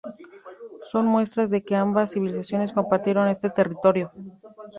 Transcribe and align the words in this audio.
Son 0.81 1.05
muestras 1.05 1.51
de 1.51 1.61
que 1.63 1.75
ambas 1.75 2.13
civilizaciones 2.13 2.73
compartieron 2.73 3.27
este 3.27 3.51
territorio. 3.51 4.11